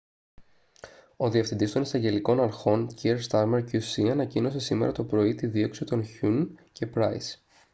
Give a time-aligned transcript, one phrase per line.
[1.17, 6.03] ο διευθυντής των εισαγγελικών αρχών kier starmer qc ανακοίνωσε σήμερα το πρωί τη δίωξη των
[6.05, 7.35] huhne και pryce